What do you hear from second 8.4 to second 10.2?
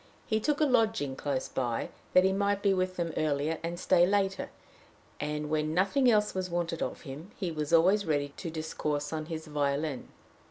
discourse on his violin.